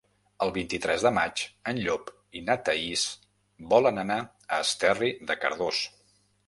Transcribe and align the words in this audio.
El 0.43 0.51
vint-i-tres 0.53 1.03
de 1.07 1.11
maig 1.17 1.43
en 1.73 1.81
Llop 1.87 2.09
i 2.39 2.41
na 2.47 2.57
Thaís 2.71 3.05
volen 3.75 4.05
anar 4.07 4.21
a 4.23 4.61
Esterri 4.69 5.17
de 5.33 5.39
Cardós. 5.45 5.89